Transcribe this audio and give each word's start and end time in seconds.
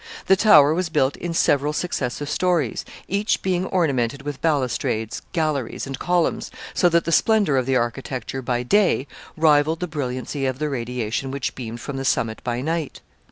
The 0.25 0.35
tower 0.35 0.73
was 0.73 0.89
built 0.89 1.15
in 1.17 1.31
several 1.31 1.73
successive 1.73 2.27
stories, 2.27 2.85
each 3.07 3.43
being 3.43 3.67
ornamented 3.67 4.23
with 4.23 4.41
balustrades, 4.41 5.21
galleries, 5.31 5.85
and 5.85 5.99
columns, 5.99 6.49
so 6.73 6.89
that 6.89 7.05
the 7.05 7.11
splendor 7.11 7.55
of 7.55 7.67
the 7.67 7.75
architecture 7.75 8.41
by 8.41 8.63
day 8.63 9.05
rivaled 9.37 9.79
the 9.79 9.85
brilliancy 9.85 10.47
of 10.47 10.57
the 10.57 10.69
radiation 10.69 11.29
which 11.29 11.53
beamed 11.53 11.81
from 11.81 11.97
the 11.97 12.03
summit 12.03 12.43
by 12.43 12.61
night. 12.61 12.99